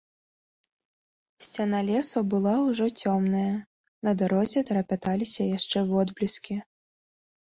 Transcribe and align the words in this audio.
Сцяна 1.47 1.81
лесу 1.89 2.23
была 2.33 2.55
ўжо 2.69 2.85
цёмная, 3.03 3.53
на 4.07 4.11
дарозе 4.23 4.59
трапяталіся 4.71 5.41
яшчэ 5.57 5.77
водбліскі. 5.93 6.55